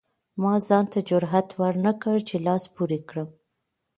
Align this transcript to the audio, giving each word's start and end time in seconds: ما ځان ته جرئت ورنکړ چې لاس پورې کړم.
ما 0.41 0.53
ځان 0.67 0.85
ته 0.93 0.99
جرئت 1.09 1.49
ورنکړ 1.59 2.15
چې 2.29 2.35
لاس 2.45 2.63
پورې 2.75 2.99
کړم. 3.09 3.29